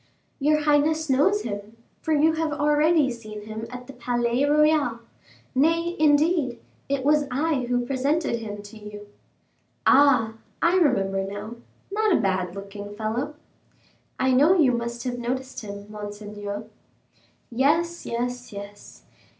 "Your 0.39 0.61
highness 0.61 1.11
knows 1.11 1.43
him, 1.43 1.77
for 2.01 2.11
you 2.11 2.33
have 2.33 2.51
already 2.51 3.11
seen 3.11 3.43
him 3.43 3.67
at 3.69 3.85
the 3.85 3.93
Palais 3.93 4.45
Royal; 4.45 5.01
nay, 5.53 5.95
indeed, 5.99 6.59
it 6.89 7.05
was 7.05 7.27
I 7.29 7.65
who 7.69 7.85
presented 7.85 8.39
him 8.39 8.63
to 8.63 8.77
you." 8.79 9.09
"Ah, 9.85 10.37
I 10.59 10.73
remember 10.77 11.23
now 11.23 11.57
not 11.91 12.11
a 12.11 12.19
bad 12.19 12.55
looking 12.55 12.95
fellow." 12.95 13.35
"I 14.19 14.31
know 14.31 14.57
you 14.57 14.71
must 14.71 15.03
have 15.03 15.19
noticed 15.19 15.59
him, 15.61 15.85
monseigneur." 15.91 16.65
"Yes, 17.51 18.03
yes, 18.07 18.51
yes. 18.51 19.03